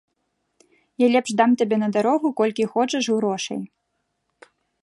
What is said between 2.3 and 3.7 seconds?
колькі хочаш грошай.